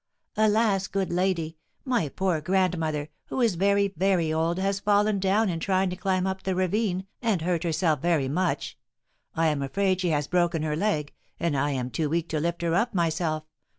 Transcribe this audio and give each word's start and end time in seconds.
"Alas, 0.35 0.87
good 0.87 1.13
lady! 1.13 1.59
my 1.85 2.09
poor 2.09 2.41
grandmother, 2.41 3.09
who 3.27 3.39
is 3.39 3.53
very, 3.53 3.93
very 3.95 4.33
old, 4.33 4.57
has 4.57 4.79
fallen 4.79 5.19
down 5.19 5.47
in 5.47 5.59
trying 5.59 5.91
to 5.91 5.95
climb 5.95 6.25
up 6.25 6.41
the 6.41 6.55
ravine, 6.55 7.05
and 7.21 7.43
hurt 7.43 7.61
herself 7.61 8.01
very 8.01 8.27
much. 8.27 8.79
I 9.35 9.45
am 9.45 9.61
afraid 9.61 10.01
she 10.01 10.09
has 10.09 10.25
broken 10.25 10.63
her 10.63 10.75
leg, 10.75 11.13
and 11.39 11.55
I 11.55 11.69
am 11.73 11.91
too 11.91 12.09
weak 12.09 12.29
to 12.29 12.39
lift 12.39 12.63
her 12.63 12.73
up 12.73 12.95
myself. 12.95 13.43